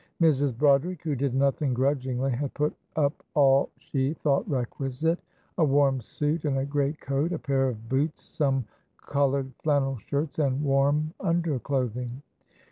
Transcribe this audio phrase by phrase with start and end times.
[0.19, 0.57] Mrs.
[0.57, 5.19] Broderick, who did nothing grudgingly, had put up all she thought requisite
[5.59, 8.65] a warm suit, and a great coat, a pair of boots, some
[8.97, 12.23] coloured flannel shirts and warm underclothing.